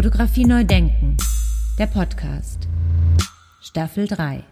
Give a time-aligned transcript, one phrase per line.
[0.00, 1.18] Fotografie neu denken.
[1.78, 2.66] Der Podcast.
[3.60, 4.42] Staffel 3.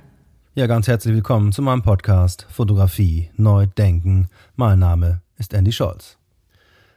[0.55, 4.29] Ja, ganz herzlich willkommen zu meinem Podcast Fotografie neu denken.
[4.57, 6.19] Mein Name ist Andy Scholz.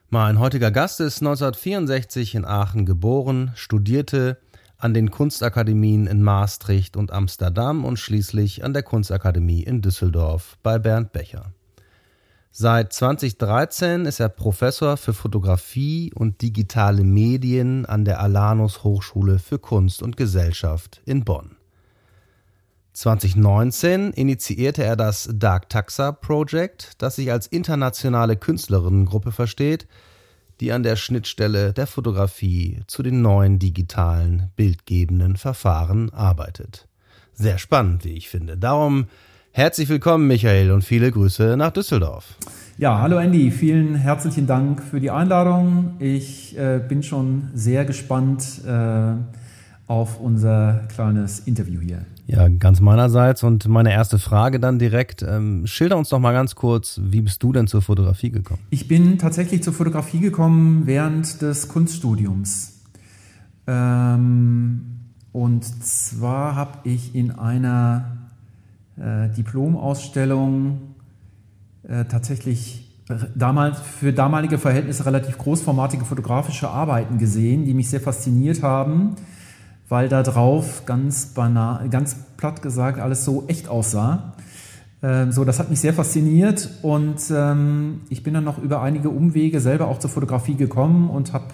[0.09, 4.37] Mein heutiger Gast ist 1964 in Aachen geboren, studierte
[4.77, 10.77] an den Kunstakademien in Maastricht und Amsterdam und schließlich an der Kunstakademie in Düsseldorf bei
[10.77, 11.53] Bernd Becher.
[12.53, 19.57] Seit 2013 ist er Professor für Fotografie und digitale Medien an der Alanus Hochschule für
[19.57, 21.55] Kunst und Gesellschaft in Bonn.
[22.91, 29.87] 2019 initiierte er das Dark Taxa Project, das sich als internationale Künstlerinnengruppe versteht,
[30.59, 36.89] die an der Schnittstelle der Fotografie zu den neuen digitalen bildgebenden Verfahren arbeitet.
[37.31, 38.57] Sehr spannend, wie ich finde.
[38.57, 39.07] Darum
[39.51, 42.35] herzlich willkommen, Michael, und viele Grüße nach Düsseldorf.
[42.77, 45.95] Ja, hallo Andy, vielen herzlichen Dank für die Einladung.
[45.99, 49.13] Ich äh, bin schon sehr gespannt äh,
[49.87, 52.05] auf unser kleines Interview hier.
[52.27, 53.43] Ja, ganz meinerseits.
[53.43, 55.21] Und meine erste Frage dann direkt.
[55.21, 58.61] Ähm, schilder uns doch mal ganz kurz, wie bist du denn zur Fotografie gekommen?
[58.69, 62.79] Ich bin tatsächlich zur Fotografie gekommen während des Kunststudiums.
[63.67, 64.81] Ähm,
[65.33, 68.20] und zwar habe ich in einer
[68.97, 70.95] äh, Diplomausstellung
[71.83, 72.87] äh, tatsächlich
[73.35, 79.17] damals für damalige Verhältnisse relativ großformatige fotografische Arbeiten gesehen, die mich sehr fasziniert haben
[79.91, 84.35] weil da drauf ganz banal, ganz platt gesagt alles so echt aussah.
[85.03, 89.09] Ähm, so, das hat mich sehr fasziniert und ähm, ich bin dann noch über einige
[89.09, 91.47] Umwege selber auch zur Fotografie gekommen und habe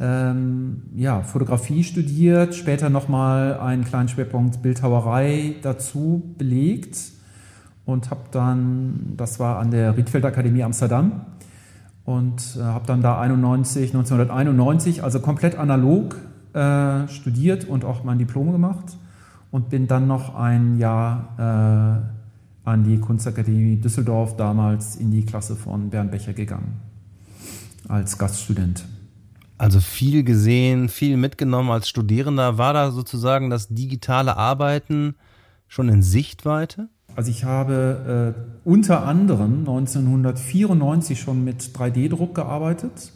[0.00, 6.98] ähm, ja, Fotografie studiert, später nochmal einen kleinen Schwerpunkt Bildhauerei dazu belegt
[7.84, 11.26] und habe dann, das war an der Riedfeld Akademie Amsterdam
[12.06, 16.16] und äh, habe dann da 91, 1991, also komplett analog
[16.54, 18.96] äh, studiert und auch mein Diplom gemacht
[19.50, 22.04] und bin dann noch ein Jahr
[22.64, 26.80] äh, an die Kunstakademie Düsseldorf, damals in die Klasse von Bernd Becher gegangen,
[27.86, 28.84] als Gaststudent.
[29.60, 32.56] Also viel gesehen, viel mitgenommen als Studierender.
[32.56, 35.16] War da sozusagen das digitale Arbeiten
[35.68, 36.88] schon in Sichtweite?
[37.14, 43.12] Also ich habe äh, unter anderem 1994 schon mit 3D-Druck gearbeitet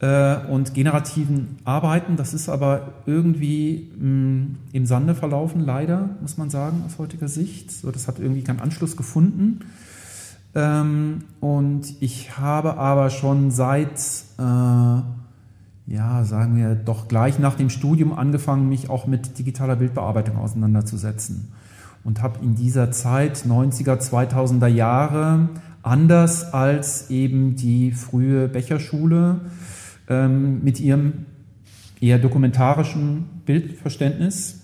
[0.00, 2.16] äh, und generativen Arbeiten.
[2.16, 7.28] Das ist aber irgendwie mh, mm, im Sande verlaufen, leider, muss man sagen, aus heutiger
[7.28, 7.70] Sicht.
[7.70, 9.60] So, das hat irgendwie keinen Anschluss gefunden.
[10.56, 14.00] Ähm, und ich habe aber schon seit,
[14.38, 15.02] äh,
[15.86, 21.52] ja, sagen wir doch gleich nach dem Studium angefangen, mich auch mit digitaler Bildbearbeitung auseinanderzusetzen.
[22.02, 25.48] Und habe in dieser Zeit, 90er, 2000er Jahre,
[25.82, 29.40] anders als eben die frühe Becherschule,
[30.08, 31.26] ähm, mit ihrem
[32.00, 34.62] eher dokumentarischen Bildverständnis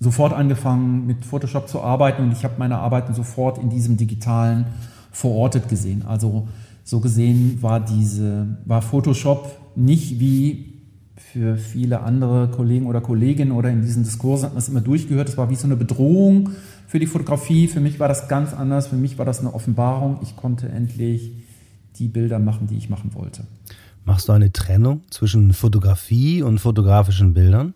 [0.00, 4.66] sofort angefangen mit Photoshop zu arbeiten und ich habe meine Arbeiten sofort in diesem digitalen
[5.10, 6.04] verortet gesehen.
[6.06, 6.46] Also
[6.88, 10.72] so gesehen war diese war Photoshop nicht wie
[11.16, 15.28] für viele andere Kollegen oder Kolleginnen oder in diesen Diskursen hat man es immer durchgehört,
[15.28, 16.48] es war wie so eine Bedrohung
[16.86, 17.68] für die Fotografie.
[17.68, 20.20] Für mich war das ganz anders, für mich war das eine Offenbarung.
[20.22, 21.32] Ich konnte endlich
[21.96, 23.44] die Bilder machen, die ich machen wollte.
[24.06, 27.74] Machst du eine Trennung zwischen Fotografie und fotografischen Bildern?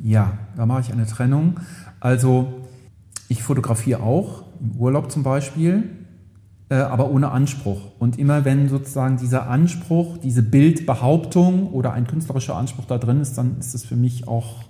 [0.00, 1.58] Ja, da mache ich eine Trennung.
[1.98, 2.52] Also
[3.26, 5.82] ich fotografiere auch, im Urlaub zum Beispiel,
[6.74, 7.80] aber ohne Anspruch.
[7.98, 13.36] Und immer wenn sozusagen dieser Anspruch, diese Bildbehauptung oder ein künstlerischer Anspruch da drin ist,
[13.38, 14.64] dann ist es für mich auch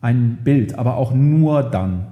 [0.00, 2.06] ein Bild, aber auch nur dann.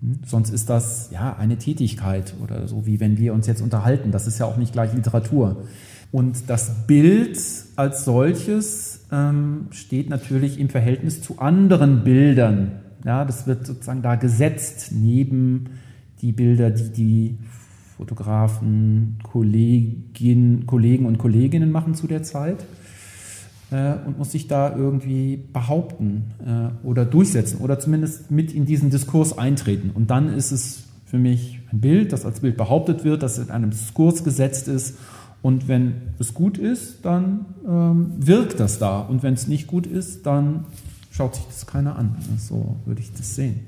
[0.00, 0.20] Hm?
[0.26, 4.10] Sonst ist das ja eine Tätigkeit oder so, wie wenn wir uns jetzt unterhalten.
[4.10, 5.64] Das ist ja auch nicht gleich Literatur.
[6.12, 7.38] Und das Bild
[7.76, 12.80] als solches ähm, steht natürlich im Verhältnis zu anderen Bildern.
[13.04, 15.70] Ja, das wird sozusagen da gesetzt neben
[16.20, 17.38] die Bilder, die die
[17.96, 22.64] Fotografen, Kollegin, Kollegen und Kolleginnen machen zu der Zeit
[23.70, 28.90] äh, und muss sich da irgendwie behaupten äh, oder durchsetzen oder zumindest mit in diesen
[28.90, 29.90] Diskurs eintreten.
[29.94, 33.50] Und dann ist es für mich ein Bild, das als Bild behauptet wird, das in
[33.50, 34.98] einem Diskurs gesetzt ist
[35.44, 39.00] und wenn es gut ist, dann ähm, wirkt das da.
[39.00, 40.64] Und wenn es nicht gut ist, dann
[41.10, 42.16] schaut sich das keiner an.
[42.38, 43.60] So würde ich das sehen.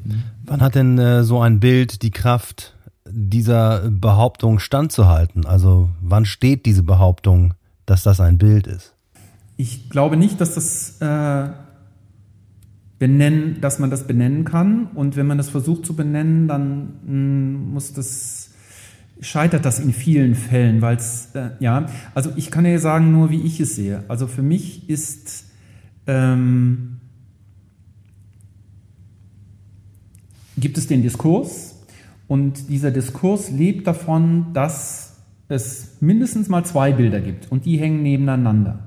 [0.46, 2.75] Wann hat denn äh, so ein Bild die Kraft,
[3.10, 5.46] dieser Behauptung standzuhalten?
[5.46, 7.54] Also wann steht diese Behauptung,
[7.84, 8.94] dass das ein Bild ist?
[9.56, 11.50] Ich glaube nicht, dass das äh,
[12.98, 14.86] benennen, dass man das benennen kann.
[14.94, 18.50] Und wenn man das versucht zu benennen, dann mh, hm, muss das
[19.20, 23.30] scheitert das in vielen Fällen, weil es, äh, ja, also ich kann ja sagen nur,
[23.30, 24.04] wie ich es sehe.
[24.08, 25.46] Also für mich ist
[26.06, 27.00] ähm,
[30.58, 31.75] gibt es den Diskurs
[32.28, 35.16] und dieser Diskurs lebt davon, dass
[35.48, 38.80] es mindestens mal zwei Bilder gibt und die hängen nebeneinander.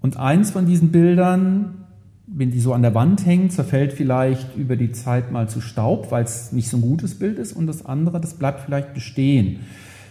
[0.00, 1.84] Und eins von diesen Bildern,
[2.26, 6.10] wenn die so an der Wand hängen, zerfällt vielleicht über die Zeit mal zu Staub,
[6.10, 9.60] weil es nicht so ein gutes Bild ist und das andere, das bleibt vielleicht bestehen.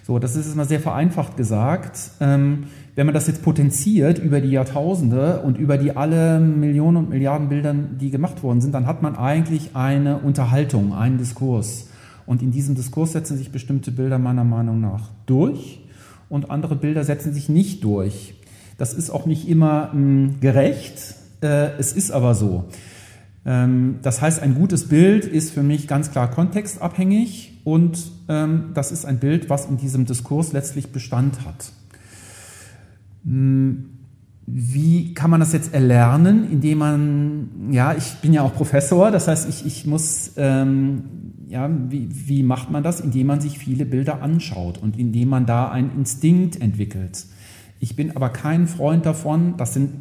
[0.03, 1.99] So, das ist jetzt mal sehr vereinfacht gesagt.
[2.21, 2.63] Ähm,
[2.95, 7.49] wenn man das jetzt potenziert über die Jahrtausende und über die alle Millionen und Milliarden
[7.49, 11.86] Bildern, die gemacht worden sind, dann hat man eigentlich eine Unterhaltung, einen Diskurs.
[12.27, 15.79] Und in diesem Diskurs setzen sich bestimmte Bilder meiner Meinung nach durch
[16.29, 18.35] und andere Bilder setzen sich nicht durch.
[18.77, 22.65] Das ist auch nicht immer mh, hm, gerecht, äh, es ist aber so.
[23.45, 28.91] Ähm, das heißt, ein gutes Bild ist für mich ganz klar kontextabhängig und ähm, das
[28.91, 31.71] ist ein Bild, was in diesem Diskurs letztlich Bestand hat.
[33.23, 33.96] Hm,
[34.49, 39.27] wie kann man das jetzt erlernen, indem man, ja, ich bin ja auch Professor, das
[39.27, 41.03] heißt, ich, ich muss, ähm,
[41.49, 43.01] ja, wie, wie macht man das?
[43.01, 47.25] Indem man sich viele Bilder anschaut und indem man da einen Instinkt entwickelt.
[47.81, 49.91] Ich bin aber kein Freund davon, das sind,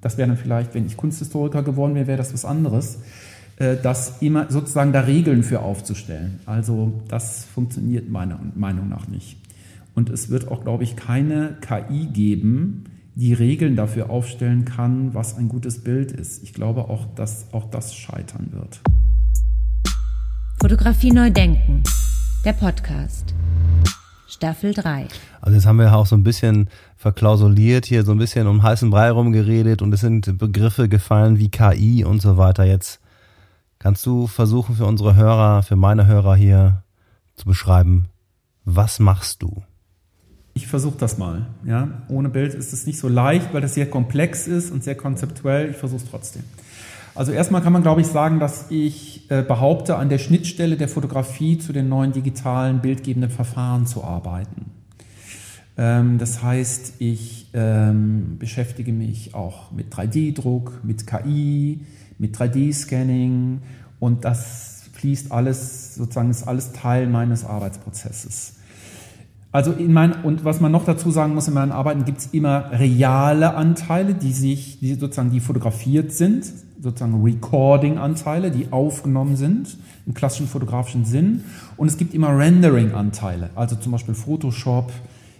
[0.00, 3.00] das wäre dann vielleicht, wenn ich Kunsthistoriker geworden wäre, wäre das was anderes,
[3.56, 6.40] äh, das immer sozusagen da Regeln für aufzustellen.
[6.46, 9.36] Also das funktioniert meiner Meinung nach nicht.
[9.94, 12.84] Und es wird auch, glaube ich, keine KI geben,
[13.20, 16.42] die Regeln dafür aufstellen kann, was ein gutes Bild ist.
[16.42, 18.80] Ich glaube auch, dass auch das scheitern wird.
[20.60, 21.82] Fotografie neu denken.
[22.44, 23.34] Der Podcast.
[24.26, 25.08] Staffel 3.
[25.40, 28.90] Also jetzt haben wir auch so ein bisschen verklausuliert hier, so ein bisschen um heißen
[28.90, 32.64] Brei rumgeredet und es sind Begriffe gefallen wie KI und so weiter.
[32.64, 33.00] Jetzt
[33.80, 36.82] Kannst du versuchen für unsere Hörer, für meine Hörer hier
[37.34, 38.10] zu beschreiben,
[38.66, 39.62] was machst du?
[40.54, 41.46] Ich versuche das mal.
[41.64, 42.02] Ja?
[42.08, 45.70] Ohne Bild ist es nicht so leicht, weil das sehr komplex ist und sehr konzeptuell.
[45.70, 46.42] Ich versuche es trotzdem.
[47.14, 50.88] Also erstmal kann man, glaube ich, sagen, dass ich äh, behaupte, an der Schnittstelle der
[50.88, 54.70] Fotografie zu den neuen digitalen bildgebenden Verfahren zu arbeiten.
[55.76, 61.80] Ähm, das heißt, ich ähm, beschäftige mich auch mit 3D-Druck, mit KI,
[62.18, 63.58] mit 3D-Scanning
[63.98, 68.54] und das fließt alles, sozusagen ist alles Teil meines Arbeitsprozesses.
[69.52, 72.26] Also in mein, und was man noch dazu sagen muss, in meinen Arbeiten gibt es
[72.26, 76.44] immer reale Anteile, die sich, die sozusagen, die fotografiert sind,
[76.80, 79.76] sozusagen Recording-Anteile, die aufgenommen sind,
[80.06, 81.42] im klassischen fotografischen Sinn.
[81.76, 84.92] Und es gibt immer Rendering-Anteile, also zum Beispiel Photoshop,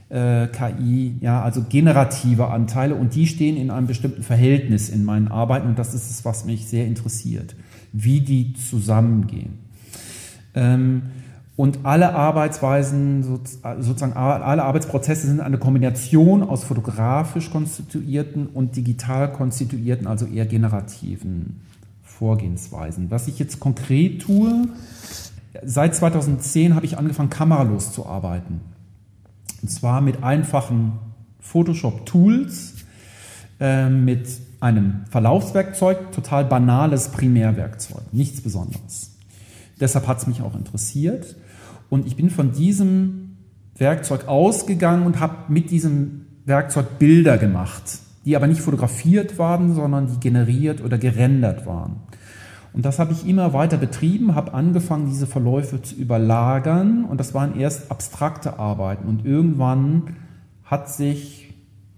[0.09, 5.29] äh, KI, ja, also generative Anteile und die stehen in einem bestimmten Verhältnis in meinen
[5.29, 7.55] Arbeiten und das ist es, was mich sehr interessiert,
[7.93, 9.59] wie die zusammengehen.
[10.55, 11.03] Ähm,
[11.61, 20.07] und alle Arbeitsweisen, sozusagen alle Arbeitsprozesse sind eine Kombination aus fotografisch konstituierten und digital konstituierten,
[20.07, 21.61] also eher generativen
[22.03, 23.11] Vorgehensweisen.
[23.11, 24.69] Was ich jetzt konkret tue,
[25.63, 28.63] seit 2010 habe ich angefangen, kameralos zu arbeiten.
[29.61, 30.93] Und zwar mit einfachen
[31.41, 32.77] Photoshop-Tools,
[33.61, 34.31] äh, mit
[34.61, 39.11] einem Verlaufswerkzeug, total banales Primärwerkzeug, nichts Besonderes.
[39.79, 41.37] Deshalb hat es mich auch interessiert.
[41.91, 43.37] Und ich bin von diesem
[43.77, 47.83] Werkzeug ausgegangen und habe mit diesem Werkzeug Bilder gemacht,
[48.25, 51.97] die aber nicht fotografiert waren, sondern die generiert oder gerendert waren.
[52.73, 57.35] Und das habe ich immer weiter betrieben, habe angefangen, diese Verläufe zu überlagern und das
[57.35, 59.09] waren erst abstrakte Arbeiten.
[59.09, 60.15] Und irgendwann
[60.65, 61.53] hat sich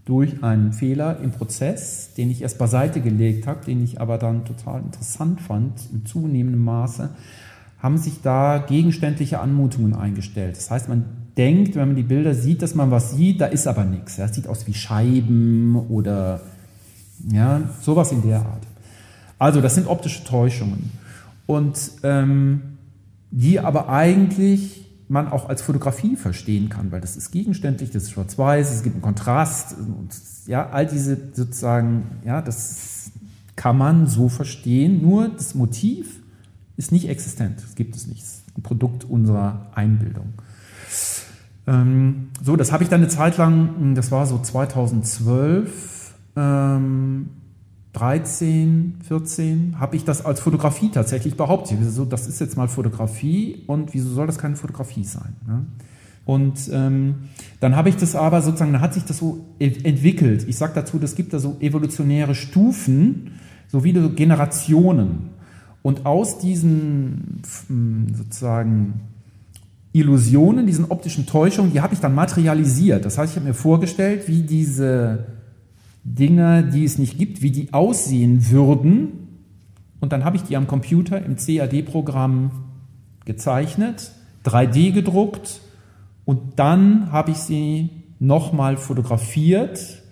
[0.04, 4.44] durch einen Fehler im Prozess, den ich erst beiseite gelegt habe, den ich aber dann
[4.44, 7.10] total interessant fand, in zunehmendem Maße,
[7.82, 10.56] haben sich da gegenständliche Anmutungen eingestellt.
[10.56, 11.04] Das heißt, man
[11.36, 14.16] denkt, wenn man die Bilder sieht, dass man was sieht, da ist aber nichts.
[14.16, 16.40] Das sieht aus wie Scheiben oder
[17.28, 18.62] ja, sowas in der Art.
[19.38, 20.92] Also das sind optische Täuschungen.
[21.46, 22.62] Und ähm,
[23.32, 28.12] die aber eigentlich man auch als Fotografie verstehen kann, weil das ist gegenständlich, das ist
[28.12, 30.08] schwarz-weiß, es gibt einen Kontrast, und,
[30.46, 33.10] ja, all diese sozusagen, ja, das
[33.56, 36.21] kann man so verstehen, nur das Motiv
[36.76, 40.32] ist nicht existent, das gibt es nicht, es ein Produkt unserer Einbildung.
[41.66, 47.28] Ähm, so, das habe ich dann eine Zeit lang, das war so 2012, ähm,
[47.92, 51.78] 13, 14 habe ich das als Fotografie tatsächlich behauptet.
[51.90, 55.36] So, das ist jetzt mal Fotografie und wieso soll das keine Fotografie sein?
[55.46, 55.66] Ne?
[56.24, 57.16] Und ähm,
[57.60, 60.46] dann habe ich das aber sozusagen, dann hat sich das so entwickelt.
[60.48, 63.32] Ich sage dazu, das gibt da so evolutionäre Stufen
[63.68, 65.30] so Generationen.
[65.82, 67.42] Und aus diesen
[68.14, 69.00] sozusagen
[69.92, 73.04] Illusionen, diesen optischen Täuschungen, die habe ich dann materialisiert.
[73.04, 75.26] Das heißt, ich habe mir vorgestellt, wie diese
[76.04, 79.28] Dinge, die es nicht gibt, wie die aussehen würden.
[80.00, 82.50] Und dann habe ich die am Computer im CAD-Programm
[83.24, 84.12] gezeichnet,
[84.44, 85.60] 3D gedruckt
[86.24, 90.02] und dann habe ich sie nochmal fotografiert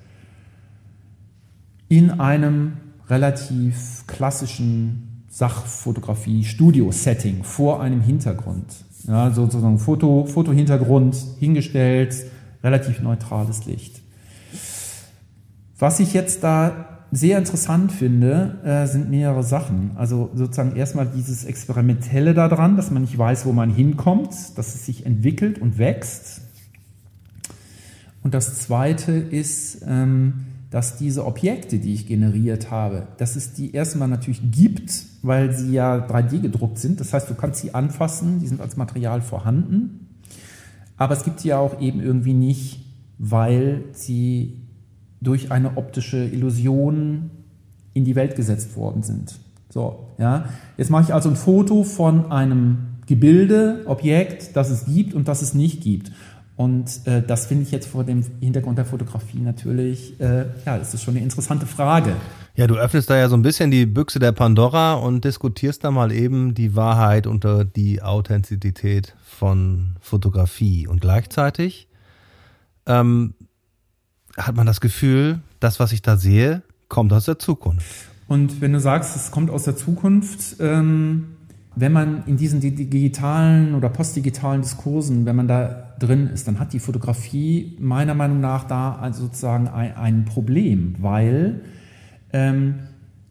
[1.88, 2.74] in einem
[3.08, 8.66] relativ klassischen Sachfotografie-Studio-Setting vor einem Hintergrund.
[9.06, 12.14] Ja, sozusagen Foto, Fotohintergrund hingestellt,
[12.62, 14.02] relativ neutrales Licht.
[15.78, 19.92] Was ich jetzt da sehr interessant finde, äh, sind mehrere Sachen.
[19.96, 24.86] Also sozusagen erstmal dieses Experimentelle daran, dass man nicht weiß, wo man hinkommt, dass es
[24.86, 26.42] sich entwickelt und wächst.
[28.22, 33.74] Und das Zweite ist, ähm, dass diese Objekte, die ich generiert habe, dass es die
[33.74, 37.00] erstmal natürlich gibt, weil sie ja 3D gedruckt sind.
[37.00, 40.06] Das heißt, du kannst sie anfassen, die sind als Material vorhanden.
[40.96, 42.84] Aber es gibt sie ja auch eben irgendwie nicht,
[43.18, 44.60] weil sie
[45.20, 47.30] durch eine optische Illusion
[47.92, 49.38] in die Welt gesetzt worden sind.
[49.68, 50.46] So, ja.
[50.76, 55.42] Jetzt mache ich also ein Foto von einem Gebilde, Objekt, das es gibt und das
[55.42, 56.12] es nicht gibt.
[56.60, 60.92] Und äh, das finde ich jetzt vor dem Hintergrund der Fotografie natürlich, äh, ja, das
[60.92, 62.14] ist schon eine interessante Frage.
[62.54, 65.90] Ja, du öffnest da ja so ein bisschen die Büchse der Pandora und diskutierst da
[65.90, 70.86] mal eben die Wahrheit unter die Authentizität von Fotografie.
[70.86, 71.88] Und gleichzeitig
[72.84, 73.32] ähm,
[74.36, 78.10] hat man das Gefühl, das, was ich da sehe, kommt aus der Zukunft.
[78.28, 81.36] Und wenn du sagst, es kommt aus der Zukunft, ähm,
[81.76, 86.72] wenn man in diesen digitalen oder postdigitalen Diskursen, wenn man da drin ist, dann hat
[86.72, 91.60] die Fotografie meiner Meinung nach da sozusagen ein, ein Problem, weil
[92.32, 92.80] ähm,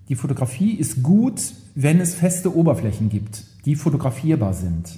[0.08, 1.42] die Fotografie ist gut,
[1.76, 4.98] wenn es feste Oberflächen gibt, die fotografierbar sind.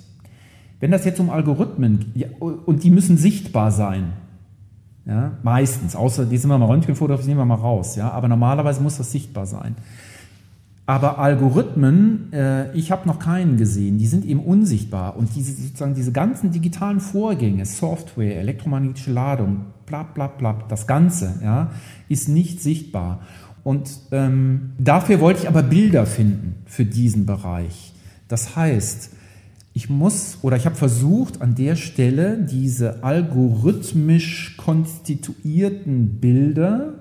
[0.79, 4.13] Wenn das jetzt um Algorithmen ja, und die müssen sichtbar sein,
[5.05, 7.95] ja, meistens, außer die sind wir mal Röntgenfotografie, nehmen wir mal raus.
[7.95, 9.75] Ja, aber normalerweise muss das sichtbar sein.
[10.91, 15.15] Aber Algorithmen, äh, ich habe noch keinen gesehen, die sind eben unsichtbar.
[15.15, 21.39] Und diese, sozusagen diese ganzen digitalen Vorgänge, Software, elektromagnetische Ladung, bla bla bla, das Ganze
[21.41, 21.71] ja,
[22.09, 23.21] ist nicht sichtbar.
[23.63, 27.93] Und ähm, dafür wollte ich aber Bilder finden für diesen Bereich.
[28.27, 29.11] Das heißt,
[29.73, 36.95] ich muss oder ich habe versucht, an der Stelle diese algorithmisch konstituierten Bilder,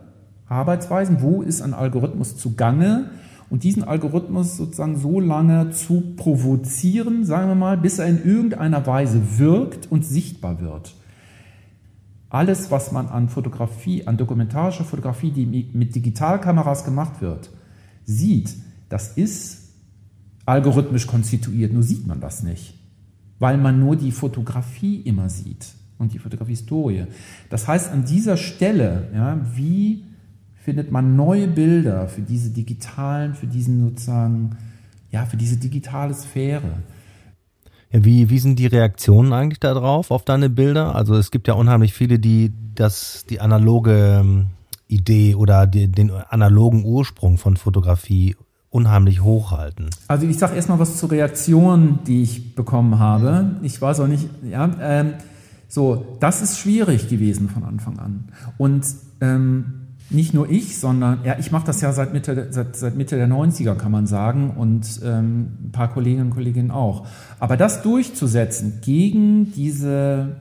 [0.46, 3.10] Arbeitsweisen, wo ist ein Algorithmus zugange,
[3.50, 8.86] und diesen Algorithmus sozusagen so lange zu provozieren, sagen wir mal, bis er in irgendeiner
[8.86, 10.94] Weise wirkt und sichtbar wird.
[12.30, 17.50] Alles, was man an Fotografie, an dokumentarischer Fotografie, die mit Digitalkameras gemacht wird,
[18.04, 18.54] sieht,
[18.88, 19.72] das ist
[20.46, 22.74] algorithmisch konstituiert, nur sieht man das nicht,
[23.40, 27.06] weil man nur die Fotografie immer sieht und die Fotografiehistorie.
[27.50, 30.04] Das heißt, an dieser Stelle, ja, wie
[30.60, 34.56] findet man neue Bilder für diese digitalen, für diesen sozusagen,
[35.10, 36.82] ja, für diese digitale Sphäre.
[37.92, 40.94] Ja, wie, wie sind die Reaktionen eigentlich darauf, auf deine Bilder?
[40.94, 44.46] Also es gibt ja unheimlich viele, die das, die analoge ähm,
[44.86, 48.36] Idee oder die, den analogen Ursprung von Fotografie
[48.68, 49.90] unheimlich hochhalten.
[50.06, 53.56] Also ich sage erstmal was zur Reaktion, die ich bekommen habe.
[53.62, 55.14] Ich weiß auch nicht, ja, ähm,
[55.66, 58.28] so, das ist schwierig gewesen von Anfang an.
[58.58, 58.84] Und
[59.20, 59.79] ähm,
[60.10, 63.28] nicht nur ich, sondern ja, ich mache das ja seit Mitte, seit, seit Mitte der
[63.28, 67.06] 90er, kann man sagen, und ähm, ein paar Kolleginnen und Kollegen auch.
[67.38, 70.36] Aber das durchzusetzen gegen diese,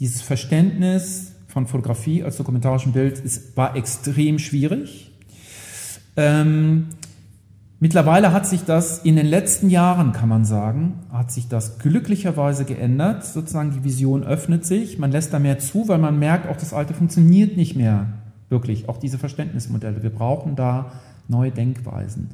[0.00, 5.12] dieses Verständnis von Fotografie als dokumentarischem Bild ist, war extrem schwierig.
[6.16, 6.88] Ähm,
[7.80, 12.64] Mittlerweile hat sich das in den letzten Jahren, kann man sagen, hat sich das glücklicherweise
[12.64, 13.26] geändert.
[13.26, 16.72] Sozusagen die Vision öffnet sich, man lässt da mehr zu, weil man merkt, auch das
[16.72, 18.06] Alte funktioniert nicht mehr
[18.48, 18.88] wirklich.
[18.88, 20.02] Auch diese Verständnismodelle.
[20.02, 20.92] Wir brauchen da
[21.28, 22.30] neue Denkweisen.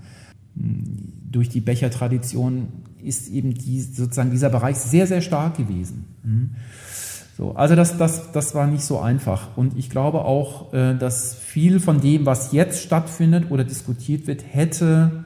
[0.55, 2.69] Durch die Bechertradition
[3.03, 6.07] ist eben die, sozusagen dieser Bereich sehr, sehr stark gewesen.
[7.37, 9.57] So, also das, das, das war nicht so einfach.
[9.57, 14.45] Und ich glaube auch, äh, dass viel von dem, was jetzt stattfindet oder diskutiert wird,
[14.47, 15.25] hätte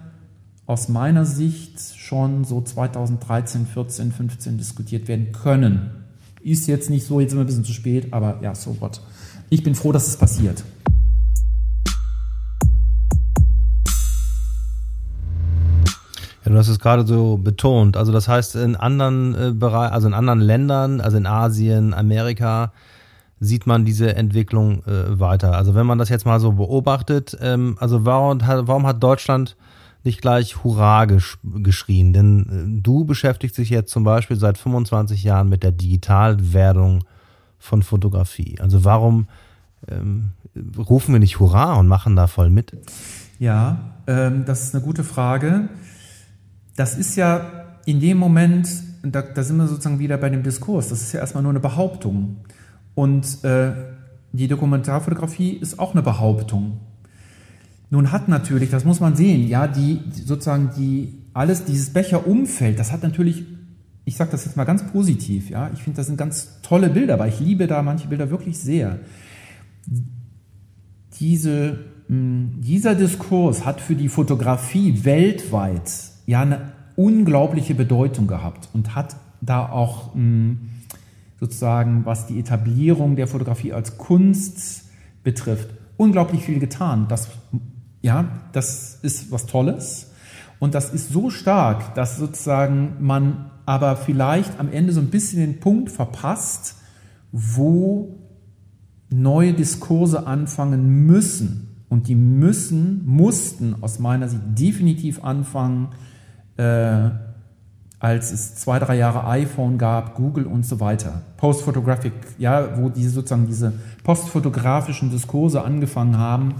[0.66, 5.90] aus meiner Sicht schon so 2013, 14, 15 diskutiert werden können.
[6.40, 9.00] Ist jetzt nicht so, jetzt sind wir ein bisschen zu spät, aber ja, so what.
[9.50, 10.64] Ich bin froh, dass es passiert.
[16.44, 17.96] Ja, du hast es gerade so betont.
[17.96, 22.72] Also das heißt, in anderen äh, also in anderen Ländern, also in Asien, Amerika,
[23.40, 25.56] sieht man diese Entwicklung äh, weiter.
[25.56, 29.56] Also wenn man das jetzt mal so beobachtet, ähm, also warum, warum hat Deutschland
[30.02, 32.12] nicht gleich Hurra gesch geschrien?
[32.12, 37.04] Denn äh, du beschäftigst dich jetzt zum Beispiel seit 25 Jahren mit der Digitalwerdung
[37.64, 38.56] von Fotografie.
[38.60, 39.26] Also warum
[39.88, 40.32] ähm,
[40.76, 42.72] rufen wir nicht Hurra und machen da voll mit?
[43.38, 45.70] Ja, ähm, das ist eine gute Frage.
[46.76, 48.68] Das ist ja in dem Moment,
[49.02, 51.60] da, da sind wir sozusagen wieder bei dem Diskurs, das ist ja erstmal nur eine
[51.60, 52.36] Behauptung.
[52.94, 53.72] Und äh,
[54.32, 56.80] die Dokumentarfotografie ist auch eine Behauptung.
[57.88, 62.92] Nun hat natürlich, das muss man sehen, ja, die sozusagen die alles dieses Becherumfeld, das
[62.92, 63.44] hat natürlich,
[64.04, 67.18] ich sage das jetzt mal ganz positiv, ja, ich finde, das sind ganz tolle Bilder,
[67.18, 68.98] weil ich liebe da manche Bilder wirklich sehr.
[71.18, 75.90] Diese, hm, dieser Diskurs hat für die Fotografie weltweit
[76.26, 80.70] ja eine unglaubliche Bedeutung gehabt und hat da auch hm,
[81.40, 84.84] sozusagen, was die Etablierung der Fotografie als Kunst
[85.22, 87.06] betrifft, unglaublich viel getan.
[87.08, 87.28] Das,
[88.02, 90.10] ja, das ist was Tolles.
[90.64, 95.40] Und das ist so stark, dass sozusagen man aber vielleicht am Ende so ein bisschen
[95.40, 96.76] den Punkt verpasst,
[97.32, 98.18] wo
[99.10, 101.84] neue Diskurse anfangen müssen.
[101.90, 105.88] Und die müssen, mussten aus meiner Sicht definitiv anfangen,
[106.56, 107.10] äh,
[107.98, 111.20] als es zwei, drei Jahre iPhone gab, Google und so weiter.
[111.36, 116.54] Postphotographic, ja, wo diese sozusagen diese postfotografischen Diskurse angefangen haben,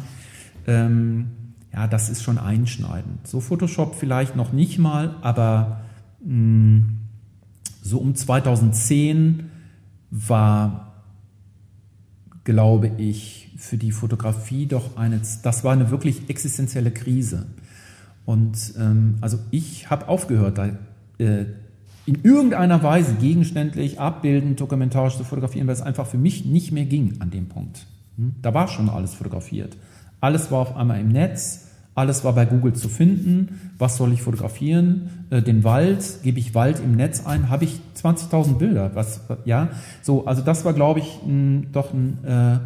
[0.66, 1.30] ähm,
[1.74, 3.26] ja, das ist schon einschneidend.
[3.26, 5.80] So Photoshop vielleicht noch nicht mal, aber
[6.20, 6.98] mh, hm,
[7.82, 9.50] so um 2010
[10.10, 11.02] war,
[12.44, 17.46] glaube ich, für die Fotografie doch eine, das war eine wirklich existenzielle Krise.
[18.24, 20.66] Und ähm, also ich habe aufgehört, da
[21.18, 21.46] äh,
[22.06, 26.84] in irgendeiner Weise gegenständlich, abbildend, dokumentarisch zu fotografieren, weil es einfach für mich nicht mehr
[26.84, 27.86] ging an dem Punkt.
[28.16, 28.36] Hm?
[28.40, 29.76] Da war schon alles fotografiert.
[30.24, 33.60] Alles war auf einmal im Netz, alles war bei Google zu finden.
[33.76, 35.26] Was soll ich fotografieren?
[35.28, 38.92] Äh, den Wald, gebe ich Wald im Netz ein, habe ich 20.000 Bilder.
[38.94, 39.68] Was, ja,
[40.00, 42.58] so, also das war, glaube ich, ein, doch ein, äh,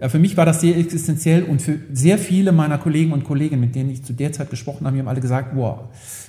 [0.00, 3.60] ja, für mich war das sehr existenziell und für sehr viele meiner Kollegen und Kolleginnen,
[3.60, 5.80] mit denen ich zu der Zeit gesprochen habe, haben alle gesagt, wow,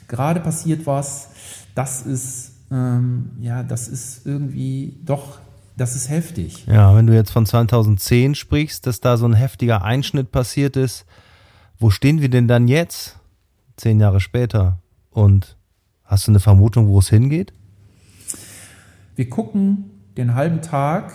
[0.10, 1.30] gerade passiert was,
[1.74, 5.40] das ist, ähm, ja, das ist irgendwie doch
[5.80, 6.66] das ist heftig.
[6.68, 11.06] Ja, wenn du jetzt von 2010 sprichst, dass da so ein heftiger Einschnitt passiert ist,
[11.78, 13.18] wo stehen wir denn dann jetzt,
[13.78, 14.80] zehn Jahre später?
[15.12, 15.56] Und
[16.04, 17.54] hast du eine Vermutung, wo es hingeht?
[19.16, 19.86] Wir gucken
[20.18, 21.14] den halben Tag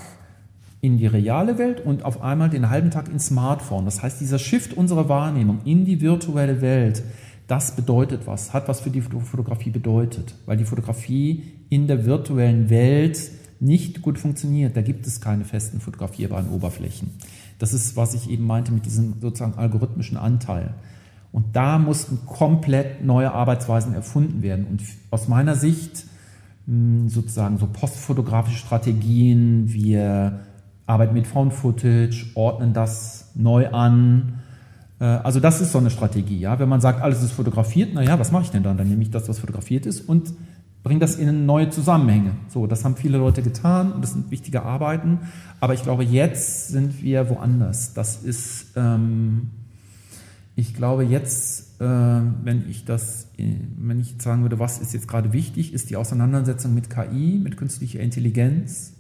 [0.81, 3.85] in die reale Welt und auf einmal den halben Tag ins Smartphone.
[3.85, 7.03] Das heißt, dieser Shift unserer Wahrnehmung in die virtuelle Welt,
[7.47, 12.71] das bedeutet was, hat was für die Fotografie bedeutet, weil die Fotografie in der virtuellen
[12.71, 13.31] Welt
[13.65, 14.77] nicht gut funktioniert.
[14.77, 17.11] Da gibt es keine festen fotografierbaren Oberflächen.
[17.59, 20.75] Das ist, was ich eben meinte mit diesem sozusagen algorithmischen Anteil.
[21.33, 24.67] Und da mussten komplett neue Arbeitsweisen erfunden werden.
[24.67, 26.05] Und aus meiner Sicht
[26.67, 30.41] hm, sozusagen so postfotografische Strategien, wir
[30.87, 34.41] arbeiten mit Found Footage, ordnen das neu an.
[35.01, 36.39] Äh, also das ist so eine Strategie.
[36.39, 36.59] Ja?
[36.59, 38.77] Wenn man sagt, alles ist fotografiert, naja, was mache ich denn dann?
[38.77, 40.33] Dann nehme ich das, was fotografiert ist und
[40.85, 42.33] bringe das in neue Zusammenhänge.
[42.49, 45.19] So, das haben viele Leute getan und das sind wichtige Arbeiten.
[45.59, 47.95] Aber ich glaube, jetzt sind wir woanders.
[47.95, 49.49] Das ist, ähm,
[50.55, 55.33] ich glaube, jetzt, äh, wenn ich das, wenn ich sagen würde, was ist jetzt gerade
[55.33, 58.93] wichtig, ist die Auseinandersetzung mit KI, mit künstlicher Intelligenz.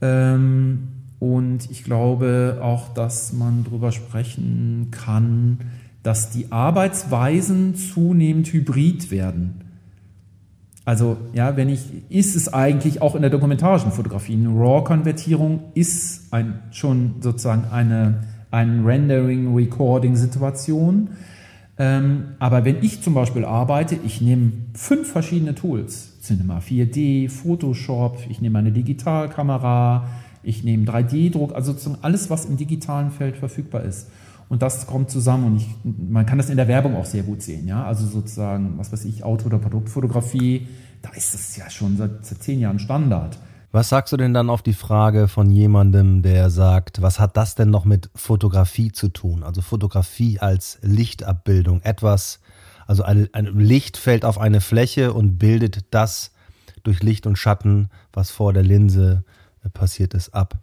[0.00, 0.88] Ähm,
[1.18, 5.58] und ich glaube auch, dass man darüber sprechen kann,
[6.04, 9.67] dass die Arbeitsweisen zunehmend hybrid werden.
[10.88, 16.32] Also, ja, wenn ich, ist es eigentlich auch in der dokumentarischen Fotografie, eine RAW-Konvertierung ist
[16.32, 21.10] ein, schon sozusagen eine, eine Rendering-Recording-Situation.
[21.76, 26.22] Ähm, aber wenn ich zum Beispiel arbeite, ich nehme fünf verschiedene Tools.
[26.22, 30.08] Cinema 4D, Photoshop, ich nehme eine Digitalkamera,
[30.42, 34.08] ich nehme 3D-Druck, also sozusagen alles, was im digitalen Feld verfügbar ist.
[34.48, 37.42] Und das kommt zusammen und ich, man kann das in der Werbung auch sehr gut
[37.42, 37.84] sehen, ja.
[37.84, 40.66] Also sozusagen, was weiß ich, Auto- oder Produktfotografie,
[41.02, 43.38] da ist das ja schon seit, seit zehn Jahren Standard.
[43.70, 47.54] Was sagst du denn dann auf die Frage von jemandem, der sagt, was hat das
[47.54, 49.42] denn noch mit Fotografie zu tun?
[49.42, 52.40] Also Fotografie als Lichtabbildung, etwas,
[52.86, 56.32] also ein, ein Licht fällt auf eine Fläche und bildet das
[56.82, 59.24] durch Licht und Schatten, was vor der Linse
[59.74, 60.58] passiert ist, ab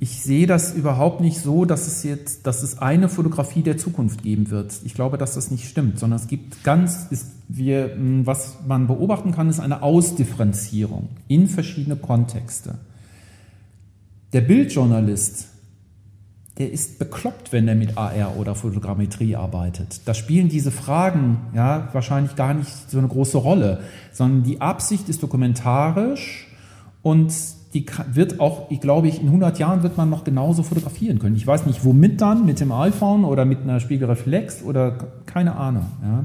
[0.00, 4.22] ich sehe das überhaupt nicht so, dass es jetzt, dass es eine Fotografie der Zukunft
[4.22, 4.72] geben wird.
[4.84, 9.32] Ich glaube, dass das nicht stimmt, sondern es gibt ganz, ist, wir, was man beobachten
[9.32, 12.76] kann, ist eine Ausdifferenzierung in verschiedene Kontexte.
[14.32, 15.48] Der Bildjournalist,
[16.58, 20.02] der ist bekloppt, wenn er mit AR oder Fotogrammetrie arbeitet.
[20.04, 23.80] Da spielen diese Fragen ja wahrscheinlich gar nicht so eine große Rolle,
[24.12, 26.46] sondern die Absicht ist dokumentarisch
[27.02, 27.32] und
[27.74, 31.36] die wird auch, ich glaube ich, in 100 Jahren wird man noch genauso fotografieren können.
[31.36, 34.92] Ich weiß nicht, womit dann, mit dem iPhone oder mit einer Spiegelreflex oder
[35.26, 35.86] keine Ahnung.
[36.02, 36.24] Ja.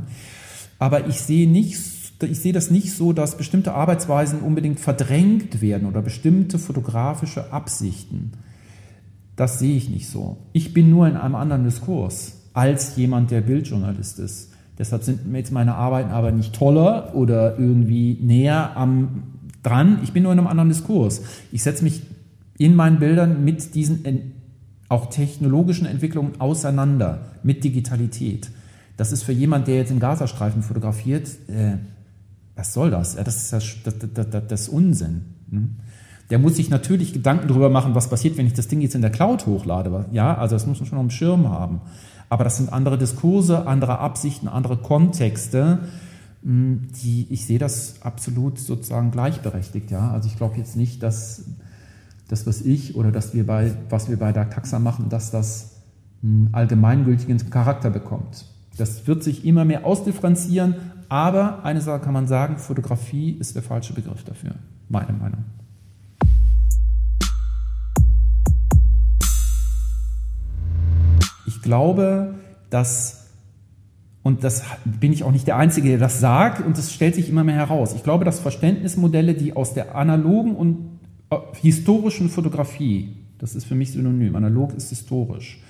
[0.79, 1.77] Aber ich sehe nicht,
[2.21, 8.31] ich sehe das nicht so, dass bestimmte Arbeitsweisen unbedingt verdrängt werden oder bestimmte fotografische Absichten.
[9.35, 10.37] Das sehe ich nicht so.
[10.53, 14.51] Ich bin nur in einem anderen Diskurs als jemand, der Bildjournalist ist.
[14.77, 19.23] Deshalb sind jetzt meine Arbeiten aber nicht toller oder irgendwie näher am
[19.63, 19.99] dran.
[20.03, 21.21] Ich bin nur in einem anderen Diskurs.
[21.51, 22.01] Ich setze mich
[22.57, 24.33] in meinen Bildern mit diesen
[24.89, 28.49] auch technologischen Entwicklungen auseinander, mit Digitalität.
[28.95, 31.77] Das ist für jemand, der jetzt im Gazastreifen fotografiert, äh,
[32.55, 33.15] was soll das?
[33.15, 35.21] Das ist das, das, das, das Unsinn.
[35.49, 35.69] Ne?
[36.29, 39.01] Der muss sich natürlich Gedanken darüber machen, was passiert, wenn ich das Ding jetzt in
[39.01, 40.05] der Cloud hochlade.
[40.11, 41.81] Ja, also das muss man schon auf dem Schirm haben.
[42.29, 45.79] Aber das sind andere Diskurse, andere Absichten, andere Kontexte,
[46.43, 49.91] die, ich sehe das absolut sozusagen gleichberechtigt.
[49.91, 50.11] Ja?
[50.11, 51.45] Also ich glaube jetzt nicht, dass
[52.27, 55.77] das, was ich oder dass wir bei, was wir bei der Taxa machen, dass das
[56.21, 58.45] einen allgemeingültigen Charakter bekommt.
[58.77, 60.75] Das wird sich immer mehr ausdifferenzieren,
[61.09, 64.55] aber eine Sache kann man sagen, Fotografie ist der falsche Begriff dafür,
[64.89, 65.43] meine Meinung.
[71.45, 72.33] Ich glaube,
[72.69, 73.22] dass
[74.23, 77.29] und das bin ich auch nicht der Einzige, der das sagt, und das stellt sich
[77.29, 77.93] immer mehr heraus.
[77.93, 83.75] Ich glaube, dass Verständnismodelle, die aus der analogen und äh, historischen Fotografie, das ist für
[83.75, 85.61] mich synonym, analog ist historisch,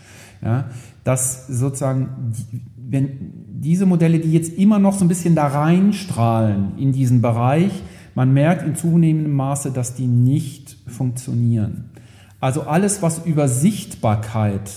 [0.44, 0.66] ja,
[1.04, 2.34] dass sozusagen,
[2.78, 7.72] wenn diese Modelle, die jetzt immer noch so ein bisschen da reinstrahlen in diesen Bereich,
[8.14, 11.90] man merkt in zunehmendem Maße, dass die nicht funktionieren.
[12.40, 14.70] Also alles, was über Sichtbarkeit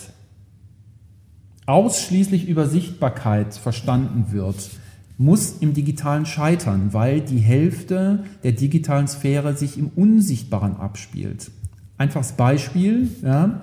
[1.67, 4.71] ausschließlich über Sichtbarkeit verstanden wird,
[5.19, 11.51] muss im digitalen scheitern, weil die Hälfte der digitalen Sphäre sich im Unsichtbaren abspielt.
[11.99, 13.63] Einfaches Beispiel, ja,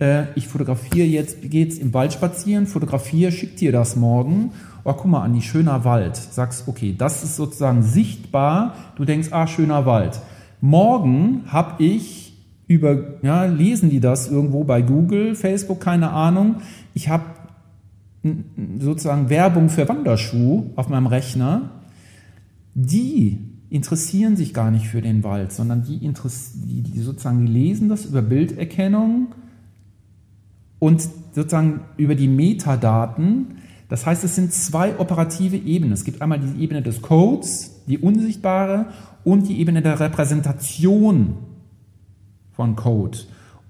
[0.00, 4.52] äh, ich fotografiere jetzt, jetzt im Wald spazieren, fotografiere, schick dir das morgen.
[4.84, 6.16] Oh, guck mal an, die schöner Wald.
[6.16, 8.74] Sagst, okay, das ist sozusagen sichtbar.
[8.96, 10.20] Du denkst, ah, schöner Wald.
[10.60, 12.34] Morgen habe ich
[12.68, 16.56] über, ja, lesen die das irgendwo bei Google, Facebook, keine Ahnung.
[16.94, 17.24] Ich habe
[18.78, 21.70] sozusagen Werbung für Wanderschuh auf meinem Rechner,
[22.74, 23.38] die
[23.70, 28.22] interessieren sich gar nicht für den Wald, sondern die, die, die sozusagen lesen das über
[28.22, 29.34] Bilderkennung
[30.78, 33.58] und sozusagen über die Metadaten.
[33.88, 35.92] Das heißt, es sind zwei operative Ebenen.
[35.92, 38.86] Es gibt einmal die Ebene des Codes, die unsichtbare,
[39.24, 41.34] und die Ebene der Repräsentation
[42.52, 43.18] von Code.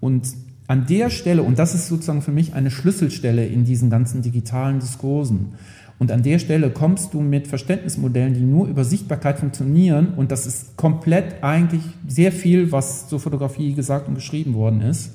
[0.00, 0.28] Und
[0.68, 4.80] an der Stelle, und das ist sozusagen für mich eine Schlüsselstelle in diesen ganzen digitalen
[4.80, 5.54] Diskursen,
[5.98, 10.46] und an der Stelle kommst du mit Verständnismodellen, die nur über Sichtbarkeit funktionieren, und das
[10.46, 15.12] ist komplett eigentlich sehr viel, was zur Fotografie gesagt und geschrieben worden ist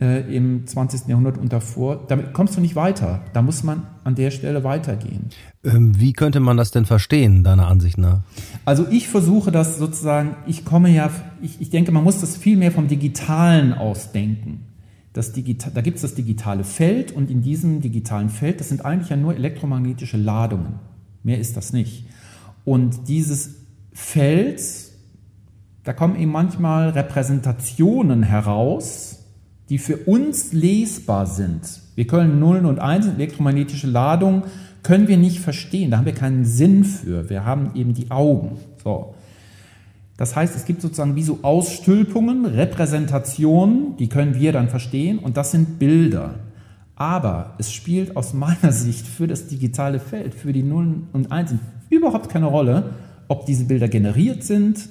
[0.00, 1.08] äh, im 20.
[1.08, 2.04] Jahrhundert und davor.
[2.06, 3.22] Damit kommst du nicht weiter.
[3.32, 5.30] Da muss man an der Stelle weitergehen.
[5.64, 8.20] Ähm, wie könnte man das denn verstehen, deiner Ansicht nach?
[8.64, 12.56] Also ich versuche das sozusagen, ich komme ja, ich, ich denke, man muss das viel
[12.56, 14.60] mehr vom Digitalen ausdenken
[15.12, 18.84] das Digita da gibt es das digitale Feld und in diesem digitalen Feld, das sind
[18.84, 20.78] eigentlich ja nur elektromagnetische Ladungen.
[21.22, 22.06] Mehr ist das nicht.
[22.64, 23.56] Und dieses
[23.92, 24.62] Feld,
[25.84, 29.24] da kommen eben manchmal Repräsentationen heraus,
[29.68, 31.80] die für uns lesbar sind.
[31.94, 34.44] Wir können Nullen und Einsen, elektromagnetische Ladung,
[34.82, 35.90] können wir nicht verstehen.
[35.90, 37.30] Da haben wir keinen Sinn für.
[37.30, 38.58] Wir haben eben die Augen.
[38.82, 39.14] So.
[40.22, 45.36] Das heißt, es gibt sozusagen wie so Ausstülpungen, Repräsentationen, die können wir dann verstehen und
[45.36, 46.36] das sind Bilder.
[46.94, 51.58] Aber es spielt aus meiner Sicht für das digitale Feld, für die Nullen und Einsen
[51.90, 52.90] überhaupt keine Rolle,
[53.26, 54.90] ob diese Bilder generiert sind,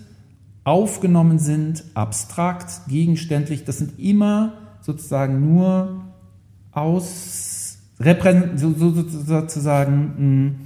[0.65, 3.63] aufgenommen sind, abstrakt, gegenständlich.
[3.63, 6.03] Das sind immer sozusagen nur
[6.73, 10.57] aus, so, so, sozusagen,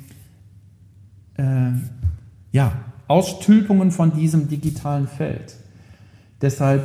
[1.37, 1.71] mh, äh,
[2.51, 5.55] ja, Ausstülpungen von diesem digitalen Feld.
[6.41, 6.83] Deshalb,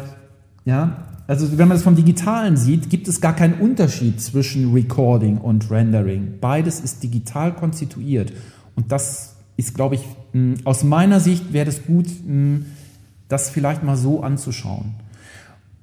[0.65, 5.39] ja, also wenn man es vom Digitalen sieht, gibt es gar keinen Unterschied zwischen Recording
[5.39, 6.35] und Rendering.
[6.41, 8.33] Beides ist digital konstituiert.
[8.75, 10.03] Und das ist, glaube ich,
[10.65, 12.07] aus meiner Sicht wäre es gut,
[13.29, 14.95] das vielleicht mal so anzuschauen.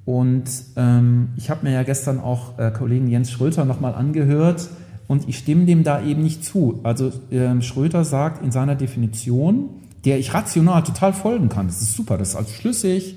[0.05, 4.69] Und ähm, ich habe mir ja gestern auch äh, Kollegen Jens Schröter nochmal angehört
[5.07, 6.79] und ich stimme dem da eben nicht zu.
[6.83, 9.69] Also ähm, Schröter sagt in seiner Definition,
[10.05, 11.67] der ich rational total folgen kann.
[11.67, 13.15] Das ist super, das ist also schlüssig,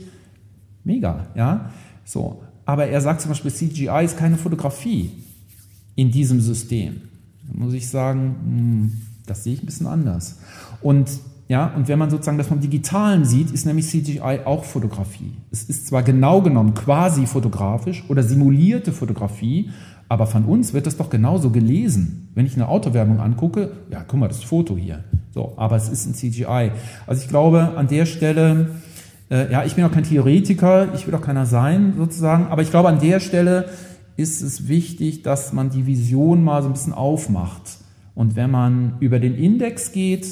[0.84, 1.70] mega, ja.
[2.04, 5.10] So, aber er sagt zum Beispiel, CGI ist keine Fotografie
[5.96, 7.02] in diesem System.
[7.48, 8.92] Da muss ich sagen, hm,
[9.26, 10.38] das sehe ich ein bisschen anders.
[10.80, 11.10] Und
[11.50, 15.32] Ja, und wenn man sozusagen das vom Digitalen sieht, ist nämlich CGI auch Fotografie.
[15.50, 19.70] Es ist zwar genau genommen quasi fotografisch oder simulierte Fotografie,
[20.10, 22.30] aber von uns wird das doch genauso gelesen.
[22.34, 25.04] Wenn ich eine Autowerbung angucke, ja, guck mal, das Foto hier.
[25.32, 26.72] So, aber es ist ein CGI.
[27.06, 28.70] Also ich glaube, an der Stelle,
[29.30, 32.70] äh, ja, ich bin auch kein Theoretiker, ich will auch keiner sein, sozusagen, aber ich
[32.70, 33.70] glaube, an der Stelle
[34.16, 37.78] ist es wichtig, dass man die Vision mal so ein bisschen aufmacht.
[38.16, 40.26] Und wenn man über den Index geht,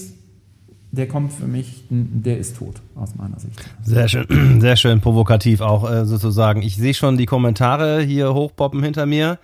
[0.91, 3.55] der kommt für mich, der ist tot, aus meiner Sicht.
[3.85, 6.63] Sehr schön, sehr schön provokativ auch äh, sozusagen.
[6.63, 9.39] Ich sehe schon die Kommentare hier hochpoppen hinter mir.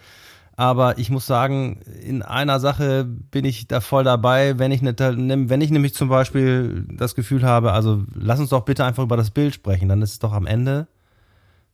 [0.56, 5.00] Aber ich muss sagen, in einer Sache bin ich da voll dabei, wenn ich, nicht,
[5.00, 9.16] wenn ich nämlich zum Beispiel das Gefühl habe, also lass uns doch bitte einfach über
[9.16, 10.86] das Bild sprechen, dann ist es doch am Ende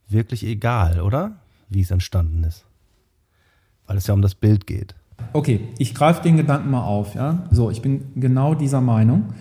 [0.08, 1.36] wirklich egal, oder?
[1.68, 2.64] Wie es entstanden ist.
[3.86, 4.94] Weil es ja um das Bild geht.
[5.34, 7.14] Okay, ich greife den Gedanken mal auf.
[7.14, 7.44] Ja?
[7.50, 9.34] So, ich bin genau dieser Meinung,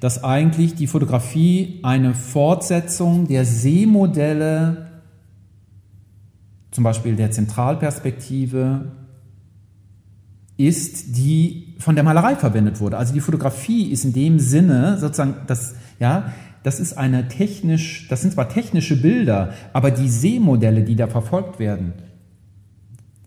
[0.00, 4.85] dass eigentlich die Fotografie eine Fortsetzung der Sehmodelle,
[6.76, 8.92] zum Beispiel der Zentralperspektive,
[10.58, 12.98] ist, die von der Malerei verwendet wurde.
[12.98, 18.20] Also die Fotografie ist in dem Sinne sozusagen das, ja, das ist eine technisch, das
[18.20, 21.94] sind zwar technische Bilder, aber die Sehmodelle, die da verfolgt werden,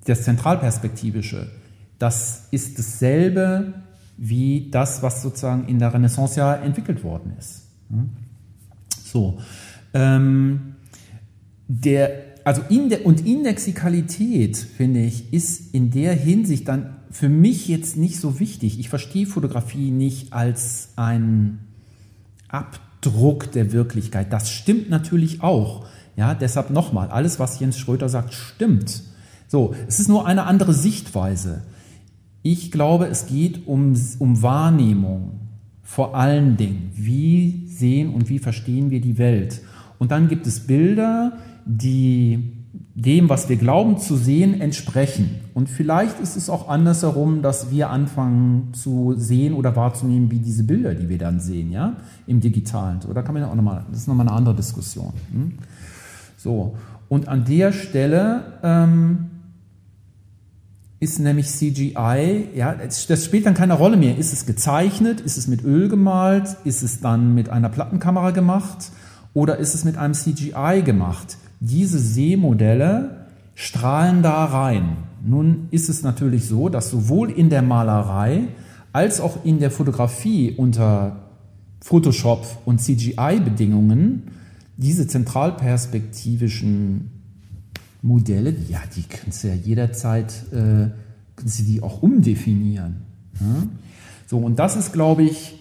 [0.06, 1.50] das Zentralperspektivische,
[1.98, 3.74] das ist dasselbe
[4.16, 7.64] wie das, was sozusagen in der Renaissance ja entwickelt worden ist.
[9.06, 9.40] So.
[9.96, 10.76] Ähm,
[11.68, 17.68] der, also in der, und Indexikalität, finde ich, ist in der Hinsicht dann für mich
[17.68, 18.80] jetzt nicht so wichtig.
[18.80, 21.60] Ich verstehe Fotografie nicht als ein
[22.48, 24.32] Abdruck der Wirklichkeit.
[24.32, 25.86] Das stimmt natürlich auch.
[26.16, 29.04] Ja, deshalb nochmal, alles, was Jens Schröter sagt, stimmt.
[29.48, 31.64] So, es ist nur eine andere Sichtweise.
[32.44, 35.40] Ich glaube, es geht um, um Wahrnehmung
[35.82, 36.92] vor allen Dingen.
[36.94, 39.62] Wie sehen und wie verstehen wir die Welt?
[39.98, 41.34] Und dann gibt es Bilder,
[41.70, 42.56] die
[42.96, 45.40] dem, was wir glauben zu sehen, entsprechen.
[45.54, 50.64] Und vielleicht ist es auch andersherum, dass wir anfangen zu sehen oder wahrzunehmen, wie diese
[50.64, 53.00] Bilder, die wir dann sehen, ja, im Digitalen.
[53.02, 55.14] So, da kann man ja auch nochmal, das ist nochmal eine andere Diskussion.
[55.32, 55.54] Hm?
[56.38, 56.76] So.
[57.08, 59.30] Und an der Stelle, ähm,
[61.00, 64.18] ist nämlich CGI, ja, das spielt dann keine Rolle mehr.
[64.18, 65.22] Ist es gezeichnet?
[65.22, 66.58] Ist es mit Öl gemalt?
[66.66, 68.92] Ist es dann mit einer Plattenkamera gemacht?
[69.34, 71.38] Oder ist es mit einem CGI gemacht?
[71.60, 74.98] Diese Sehmodelle strahlen da rein.
[75.26, 78.48] Nun ist es natürlich so, dass sowohl in der Malerei
[78.94, 81.24] als auch in der Fotografie unter
[81.82, 84.24] Photoshop und CGI-Bedingungen
[84.78, 87.12] diese zentralperspektivischen
[88.02, 90.88] Modelle, ja, die kannst du ja jederzeit, äh,
[91.36, 93.02] kannst du die auch umdefinieren.
[93.40, 93.64] Ja?
[94.26, 95.59] So, und das ist, glaube ich,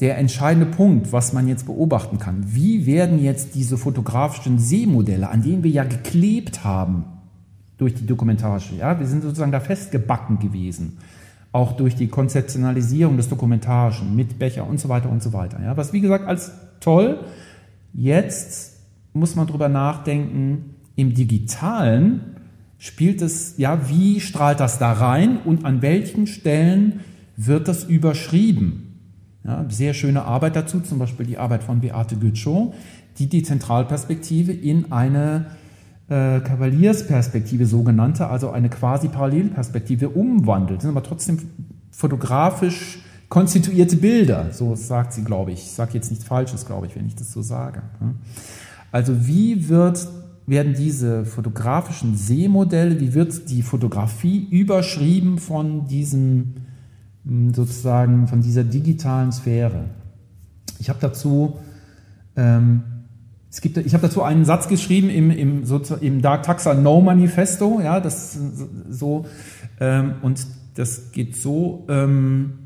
[0.00, 2.44] der entscheidende Punkt, was man jetzt beobachten kann.
[2.46, 7.04] Wie werden jetzt diese fotografischen Sehmodelle, an denen wir ja geklebt haben
[7.76, 10.98] durch die Dokumentage, ja, wir sind sozusagen da festgebacken gewesen,
[11.52, 15.60] auch durch die Konzeptionalisierung des Dokumentarischen mit Becher und so weiter und so weiter.
[15.62, 17.20] Ja, was wie gesagt als toll
[17.92, 18.78] jetzt
[19.12, 22.36] muss man drüber nachdenken, im digitalen
[22.78, 27.00] spielt es, ja, wie strahlt das da rein und an welchen Stellen
[27.36, 28.89] wird das überschrieben?
[29.44, 32.74] Ja, sehr schöne Arbeit dazu, zum Beispiel die Arbeit von Beate Gütschow,
[33.18, 35.46] die die Zentralperspektive in eine
[36.08, 40.78] äh, Kavaliersperspektive sogenannte, also eine quasi Parallelperspektive umwandelt.
[40.78, 41.38] Das sind aber trotzdem
[41.90, 42.98] fotografisch
[43.28, 45.60] konstituierte Bilder, so sagt sie, glaube ich.
[45.60, 47.82] Ich sage jetzt nichts Falsches, glaube ich, wenn ich das so sage.
[48.92, 50.06] Also wie wird,
[50.46, 56.54] werden diese fotografischen Sehmodelle, wie wird die Fotografie überschrieben von diesem
[57.24, 59.84] sozusagen von dieser digitalen Sphäre?
[60.78, 61.58] Ich habe dazu
[62.36, 62.82] ähm,
[63.50, 65.64] es gibt, ich habe dazu einen Satz geschrieben im, im,
[66.00, 68.38] im Dark Taxa No Manifesto, ja, das
[68.88, 69.26] so
[69.80, 72.58] ähm, und das geht so, ähm,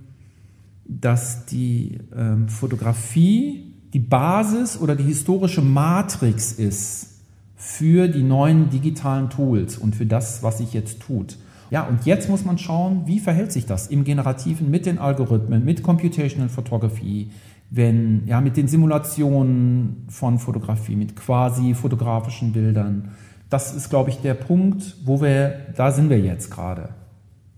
[0.85, 7.21] dass die ähm, Fotografie die Basis oder die historische Matrix ist
[7.57, 11.39] für die neuen digitalen Tools und für das, was sich jetzt tut.
[11.71, 15.65] Ja, und jetzt muss man schauen, wie verhält sich das im Generativen mit den Algorithmen,
[15.65, 17.31] mit Computational Photography,
[17.71, 23.11] wenn, ja, mit den Simulationen von Fotografie, mit quasi fotografischen Bildern.
[23.51, 26.91] Das ist, glaube ich, der Punkt, wo wir, da sind wir jetzt gerade,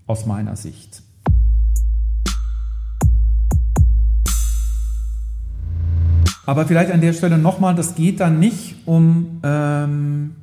[0.05, 1.03] aus meiner Sicht.
[6.45, 10.35] Aber vielleicht an der Stelle nochmal, das geht dann nicht um, ähm,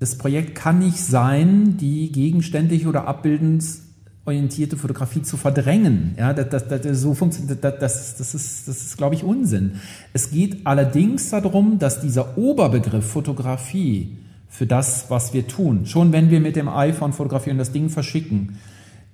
[0.00, 3.64] das Projekt kann nicht sein, die gegenständlich oder abbildend
[4.24, 6.14] orientierte Fotografie zu verdrängen.
[6.18, 9.72] Ja, das, das, das, so funktioniert, das, das, das ist, das ist, glaube ich, Unsinn.
[10.12, 14.16] Es geht allerdings darum, dass dieser Oberbegriff Fotografie
[14.48, 18.58] für das, was wir tun, schon wenn wir mit dem iPhone fotografieren, das Ding verschicken,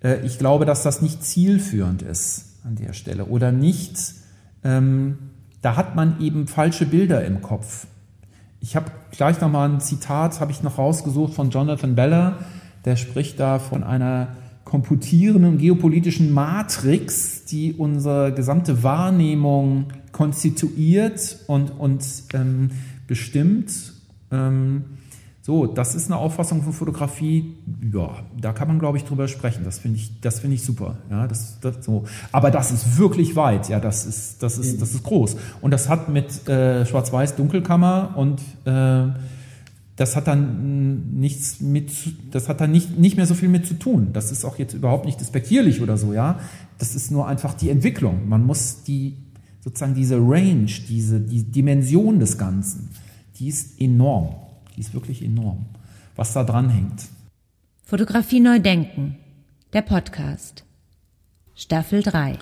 [0.03, 4.15] äh, ich glaube, dass das nicht zielführend ist an der Stelle oder nicht,
[4.65, 5.19] ähm,
[5.63, 7.87] da hat man eben falsche Bilder im Kopf.
[8.69, 12.39] Ich habe gleich nochmal ein Zitat, habe ich noch rausgesucht von Jonathan Beller,
[12.85, 22.05] der spricht da von einer komputierenden geopolitischen Matrix, die unsere gesamte Wahrnehmung konstituiert und, und
[22.35, 22.73] ähm,
[23.07, 23.71] bestimmt.
[24.33, 24.87] Ähm,
[25.47, 27.55] so, das ist eine Auffassung von Fotografie,
[27.95, 29.63] ja, da kann man, glaube ich, drüber sprechen.
[29.63, 30.97] Das finde ich, das finde ich super.
[31.09, 32.03] Ja, das, das, so.
[32.33, 35.37] Aber das ist wirklich weit, ja, das ist, das ist, das ist groß.
[35.61, 39.13] Und das hat mit äh, Schwarz-Weiß-Dunkelkammer und äh,
[39.95, 41.93] das hat dann nichts mit,
[42.33, 44.09] das hat dann nicht, nicht mehr so viel mit zu tun.
[44.15, 46.41] Das ist auch jetzt überhaupt nicht despektierlich oder so, ja.
[46.79, 48.29] Das ist nur einfach die Entwicklung.
[48.29, 49.15] Man muss die,
[49.63, 52.89] sozusagen diese Range, diese, die Dimension des Ganzen,
[53.39, 54.46] die ist enorm.
[54.77, 55.67] Die ist wirklich enorm.
[56.17, 57.07] Was da dran hängt.
[57.85, 59.17] Fotografie neu denken.
[59.73, 60.65] Der Podcast.
[61.55, 62.39] Staffel 3.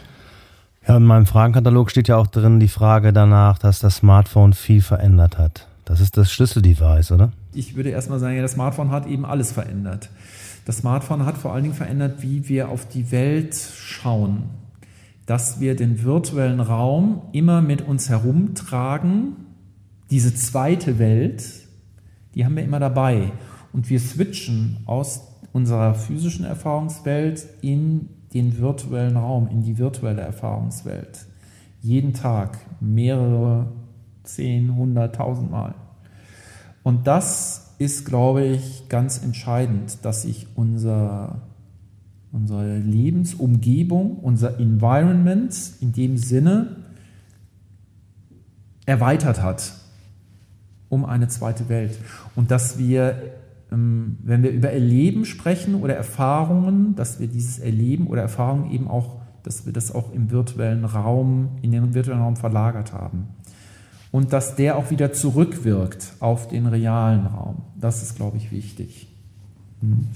[0.87, 4.83] Ja, in meinem Fragenkatalog steht ja auch drin die Frage danach, dass das Smartphone viel
[4.83, 5.69] verändert hat.
[5.85, 7.33] Das ist das Schlüsseldevice, oder?
[7.53, 10.11] Ich würde erstmal sagen, ja, das Smartphone hat eben alles verändert.
[10.65, 14.45] Das Smartphone hat vor allen Dingen verändert, wie wir auf die Welt schauen.
[15.27, 19.37] Dass wir den virtuellen Raum immer mit uns herumtragen.
[20.11, 21.45] Diese zweite Welt,
[22.35, 23.33] die haben wir immer dabei.
[23.73, 31.27] Und wir switchen aus unserer physischen Erfahrungswelt in den virtuellen Raum, in die virtuelle Erfahrungswelt.
[31.81, 33.73] Jeden Tag mehrere
[34.25, 35.75] zehn, hunderttausend Mal.
[36.83, 41.43] Und das ist, glaube ich, ganz entscheidend, dass sich unser,
[42.33, 46.77] unsere Lebensumgebung, unser Environment in dem Sinne
[48.87, 49.84] erweitert hat
[50.95, 51.99] um eine zweite Welt.
[52.35, 53.17] Und dass wir,
[53.71, 58.89] ähm, wenn wir über Erleben sprechen oder Erfahrungen, dass wir dieses Erleben oder Erfahrungen eben
[58.89, 63.29] auch, dass wir das auch im virtuellen Raum, in den virtuellen Raum verlagert haben
[64.15, 67.63] und dass der auch wieder zurückwirkt auf den realen Raum.
[67.77, 69.09] Das ist, glaube ich, wichtig.
[69.81, 70.07] Hm.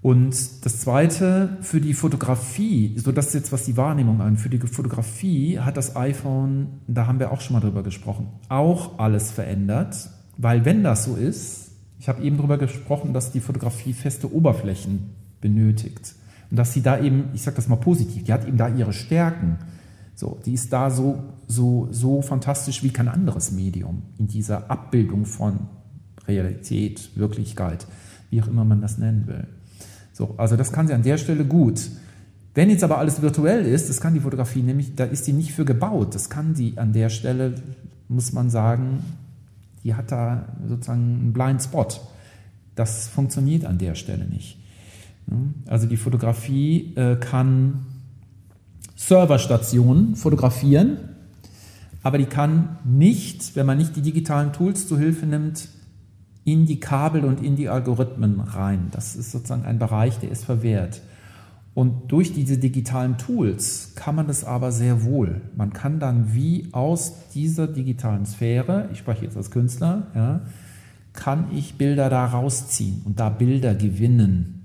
[0.00, 4.58] Und das Zweite, für die Fotografie, so das jetzt, was die Wahrnehmung an, für die
[4.58, 10.10] Fotografie hat das iPhone, da haben wir auch schon mal drüber gesprochen, auch alles verändert,
[10.36, 15.10] weil wenn das so ist, ich habe eben darüber gesprochen, dass die Fotografie feste Oberflächen
[15.40, 16.14] benötigt.
[16.50, 18.92] Und dass sie da eben, ich sage das mal positiv, die hat eben da ihre
[18.92, 19.58] Stärken.
[20.14, 25.26] So, die ist da so, so, so fantastisch wie kein anderes Medium in dieser Abbildung
[25.26, 25.68] von
[26.26, 27.86] Realität, Wirklichkeit,
[28.30, 29.46] wie auch immer man das nennen will.
[30.18, 31.80] So, also das kann sie an der Stelle gut.
[32.52, 35.52] Wenn jetzt aber alles virtuell ist, das kann die Fotografie nämlich, da ist die nicht
[35.52, 36.16] für gebaut.
[36.16, 37.54] Das kann die an der Stelle,
[38.08, 39.04] muss man sagen,
[39.84, 41.86] die hat da sozusagen einen Blind Spot.
[42.74, 44.58] Das funktioniert an der Stelle nicht.
[45.66, 47.86] Also die Fotografie äh, kann
[48.96, 50.96] Serverstationen fotografieren,
[52.02, 55.68] aber die kann nicht, wenn man nicht die digitalen Tools zu Hilfe nimmt,
[56.52, 58.88] in die Kabel und in die Algorithmen rein.
[58.90, 61.02] Das ist sozusagen ein Bereich, der ist verwehrt.
[61.74, 65.42] Und durch diese digitalen Tools kann man das aber sehr wohl.
[65.56, 70.40] Man kann dann wie aus dieser digitalen Sphäre, ich spreche jetzt als Künstler, ja,
[71.12, 74.58] kann ich Bilder da rausziehen und da Bilder gewinnen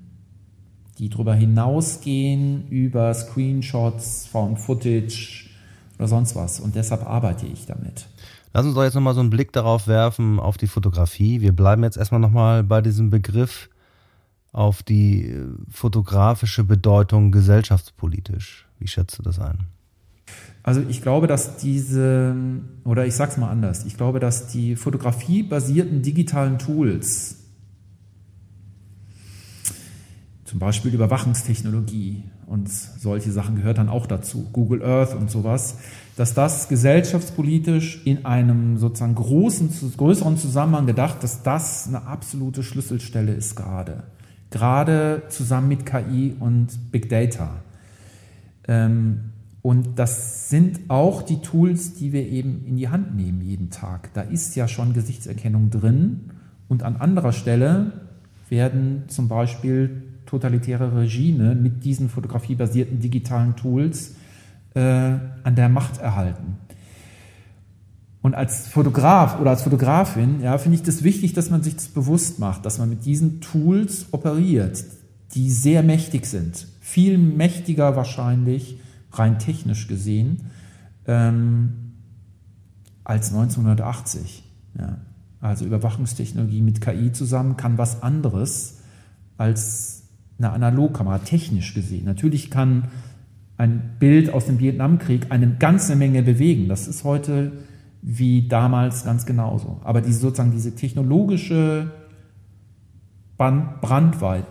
[1.00, 5.50] die darüber hinausgehen über Screenshots, Found Footage
[5.98, 6.60] oder sonst was.
[6.60, 8.06] Und deshalb arbeite ich damit.
[8.54, 11.42] Lass uns doch jetzt nochmal so einen Blick darauf werfen, auf die Fotografie.
[11.42, 13.70] Wir bleiben jetzt erstmal nochmal bei diesem Begriff
[14.52, 18.68] auf die äh, fotografische Bedeutung gesellschaftspolitisch.
[18.78, 19.66] Wie schätzt du das ein?
[20.62, 22.36] Also ich glaube, dass diese,
[22.86, 27.40] oder ich sag's mal anders, ich glaube, dass die fotografiebasierten digitalen Tools
[30.46, 35.80] zum Beispiel Überwachungstechnologie und solche Sachen gehört dann auch dazu, Google Earth und sowas,
[36.16, 43.34] dass das gesellschaftspolitisch in einem sozusagen großen, größeren Zusammenhang gedacht, dass das eine absolute Schlüsselstelle
[43.34, 44.04] ist gerade.
[44.52, 47.56] Gerade zusammen mit KI und Big Data.
[48.68, 49.32] Ähm,
[49.64, 54.14] und das sind auch die Tools, die wir eben in die Hand nehmen jeden Tag.
[54.14, 56.30] Da ist ja schon Gesichtserkennung drin
[56.68, 57.94] und an anderer Stelle
[58.50, 60.03] werden zum Beispiel
[60.34, 64.16] totalitäre Regime mit diesen fotografiebasierten digitalen Tools
[64.74, 66.58] äh, an der Macht erhalten.
[68.24, 71.88] Und als Fotograf oder als Fotografin ja, finde ich das wichtig, dass man sich das
[71.88, 74.84] bewusst macht, dass man mit diesen Tools operiert.
[75.36, 76.68] die sehr mächtig sind.
[76.80, 78.78] Viel mächtiger wahrscheinlich,
[79.12, 80.52] rein technisch gesehen,
[81.08, 81.74] ähm,
[83.04, 84.44] als 1980.
[84.78, 84.98] Ja.
[85.42, 88.78] Also Überwachungstechnologie mit KI zusammen kann was anderes
[89.38, 89.93] als
[90.38, 92.06] eine Analogkamera, technisch gesehen.
[92.06, 92.90] Natürlich kann
[93.58, 96.68] ein Bild aus dem Vietnamkrieg eine ganze Menge bewegen.
[96.68, 97.52] Das ist heute
[98.02, 99.80] wie damals ganz genauso.
[99.84, 101.92] Aber diese, sozusagen diese technologische
[103.38, 103.82] Band,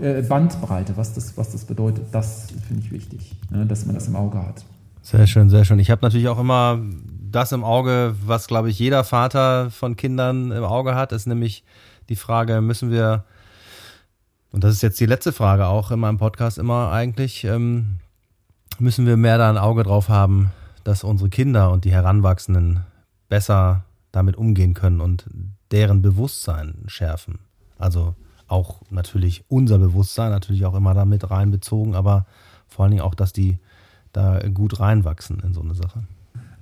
[0.00, 4.08] äh, Bandbreite, was das, was das bedeutet, das finde ich wichtig, ne, dass man das
[4.08, 4.64] im Auge hat.
[5.02, 5.78] Sehr schön, sehr schön.
[5.78, 6.80] Ich habe natürlich auch immer
[7.30, 11.64] das im Auge, was, glaube ich, jeder Vater von Kindern im Auge hat, ist nämlich
[12.08, 13.24] die Frage, müssen wir,
[14.52, 17.98] und das ist jetzt die letzte Frage auch in meinem Podcast immer eigentlich, ähm,
[18.78, 20.50] müssen wir mehr da ein Auge drauf haben,
[20.84, 22.80] dass unsere Kinder und die Heranwachsenden
[23.28, 25.24] besser damit umgehen können und
[25.70, 27.38] deren Bewusstsein schärfen.
[27.78, 28.14] Also
[28.46, 32.26] auch natürlich unser Bewusstsein, natürlich auch immer damit reinbezogen, aber
[32.68, 33.58] vor allen Dingen auch, dass die
[34.12, 36.02] da gut reinwachsen in so eine Sache.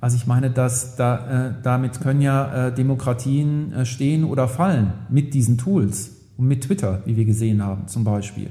[0.01, 4.93] Also ich meine, dass da, äh, damit können ja äh, Demokratien äh, stehen oder fallen
[5.09, 8.51] mit diesen Tools und mit Twitter, wie wir gesehen haben zum Beispiel.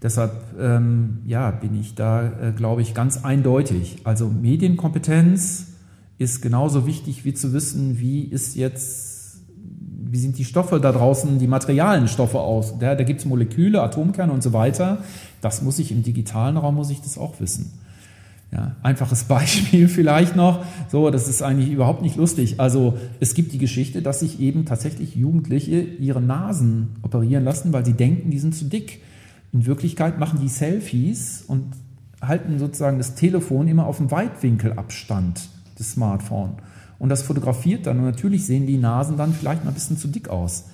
[0.00, 3.98] Deshalb ähm, ja, bin ich da, äh, glaube ich, ganz eindeutig.
[4.04, 5.66] Also Medienkompetenz
[6.18, 9.42] ist genauso wichtig wie zu wissen, wie ist jetzt,
[10.10, 12.78] wie sind die Stoffe da draußen, die materialen Stoffe aus.
[12.78, 14.98] Da, da gibt es Moleküle, Atomkerne und so weiter.
[15.40, 17.72] Das muss ich im digitalen Raum, muss ich das auch wissen.
[18.52, 20.64] Ja, einfaches Beispiel vielleicht noch.
[20.88, 22.60] So, das ist eigentlich überhaupt nicht lustig.
[22.60, 27.84] Also es gibt die Geschichte, dass sich eben tatsächlich Jugendliche ihre Nasen operieren lassen, weil
[27.84, 29.00] sie denken, die sind zu dick.
[29.52, 31.64] In Wirklichkeit machen die Selfies und
[32.20, 35.48] halten sozusagen das Telefon immer auf dem Weitwinkelabstand
[35.78, 36.52] des Smartphone.
[36.98, 37.98] Und das fotografiert dann.
[37.98, 40.66] Und natürlich sehen die Nasen dann vielleicht mal ein bisschen zu dick aus.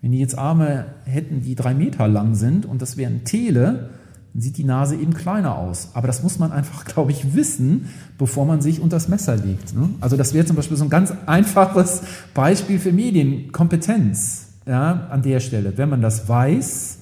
[0.00, 3.90] Wenn die jetzt Arme hätten, die drei Meter lang sind und das wäre ein Tele,
[4.38, 5.90] sieht die Nase eben kleiner aus.
[5.94, 9.74] Aber das muss man einfach, glaube ich, wissen, bevor man sich unter das Messer legt.
[9.74, 9.90] Ne?
[10.00, 12.02] Also das wäre zum Beispiel so ein ganz einfaches
[12.34, 15.76] Beispiel für Medienkompetenz ja, an der Stelle.
[15.76, 16.98] Wenn man das weiß,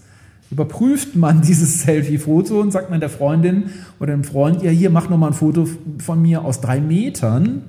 [0.50, 5.08] überprüft man dieses Selfie-Foto und sagt man der Freundin oder dem Freund, ja hier, mach
[5.08, 5.66] nochmal ein Foto
[5.98, 7.62] von mir aus drei Metern.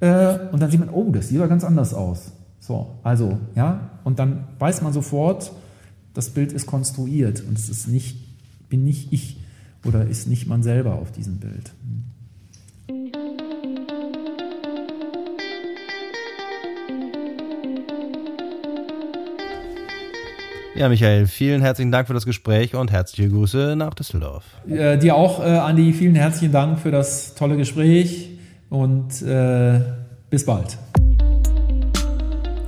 [0.00, 2.32] Äh, und dann sieht man, oh, das sieht aber ganz anders aus.
[2.58, 5.52] So, also, ja, und dann weiß man sofort,
[6.14, 8.16] das Bild ist konstruiert und es ist nicht,
[8.72, 9.36] bin nicht ich
[9.84, 11.72] oder ist nicht man selber auf diesem Bild.
[20.74, 24.44] Ja, Michael, vielen herzlichen Dank für das Gespräch und herzliche Grüße nach Düsseldorf.
[24.66, 28.30] Äh, dir auch, äh, Andi, vielen herzlichen Dank für das tolle Gespräch
[28.70, 29.80] und äh,
[30.30, 30.78] bis bald.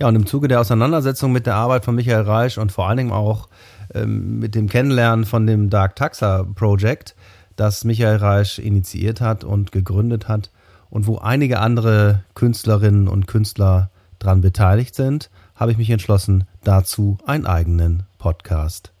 [0.00, 2.96] Ja, und im Zuge der Auseinandersetzung mit der Arbeit von Michael Reisch und vor allen
[2.96, 3.48] Dingen auch
[3.94, 7.14] ähm, mit dem Kennenlernen von dem Dark Taxa Project,
[7.54, 10.50] das Michael Reisch initiiert hat und gegründet hat
[10.90, 13.88] und wo einige andere Künstlerinnen und Künstler
[14.18, 18.93] dran beteiligt sind, habe ich mich entschlossen, dazu einen eigenen Podcast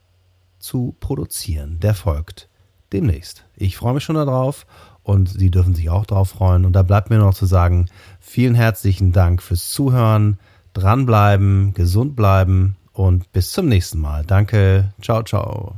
[0.64, 1.78] zu produzieren.
[1.80, 2.48] Der folgt
[2.92, 3.44] demnächst.
[3.54, 4.66] Ich freue mich schon darauf
[5.02, 6.64] und Sie dürfen sich auch darauf freuen.
[6.64, 7.86] Und da bleibt mir noch zu sagen,
[8.18, 10.38] vielen herzlichen Dank fürs Zuhören
[10.72, 14.24] dranbleiben, gesund bleiben und bis zum nächsten Mal.
[14.24, 15.76] Danke, ciao, ciao.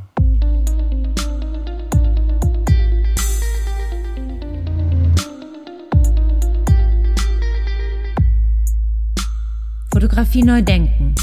[9.93, 11.15] Fotografie neu denken.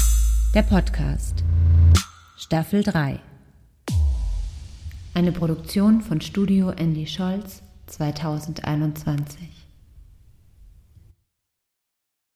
[0.52, 1.44] Der Podcast.
[2.36, 3.33] Staffel 3.
[5.16, 9.53] Eine Produktion von Studio Andy Scholz 2021.